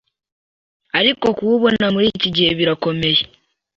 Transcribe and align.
Ariko 0.99 1.25
kuwubona 1.37 1.85
muri 1.93 2.07
iki 2.15 2.29
gihe 2.35 2.51
birakomeye. 2.59 3.21